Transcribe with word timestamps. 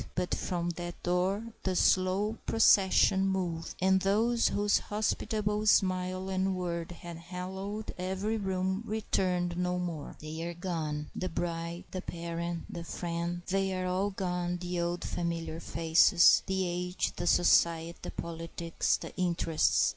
But 0.15 0.33
from 0.33 0.71
that 0.77 1.03
door 1.03 1.53
the 1.61 1.75
slow 1.75 2.39
procession 2.47 3.27
moved, 3.27 3.75
and 3.79 3.99
those 4.01 4.47
whose 4.47 4.79
hospitable 4.79 5.67
smile 5.67 6.27
and 6.27 6.55
word 6.55 6.91
had 6.91 7.17
hallowed 7.17 7.93
every 7.99 8.35
room 8.37 8.81
returned 8.83 9.57
no 9.57 9.77
more. 9.77 10.17
They 10.19 10.41
are 10.41 10.55
gone, 10.55 11.11
the 11.15 11.29
bride, 11.29 11.83
the 11.91 12.01
parent, 12.01 12.63
the 12.67 12.83
friend; 12.83 13.43
"they 13.49 13.75
are 13.79 13.85
all 13.85 14.09
gone, 14.09 14.57
the 14.57 14.79
old 14.79 15.03
familiar 15.03 15.59
faces," 15.59 16.41
the 16.47 16.67
age, 16.67 17.13
the 17.17 17.27
society, 17.27 17.99
the 18.01 18.09
politics, 18.09 18.97
the 18.97 19.15
interests. 19.17 19.89